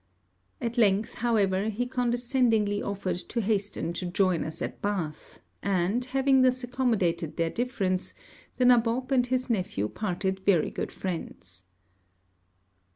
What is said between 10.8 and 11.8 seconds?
friends.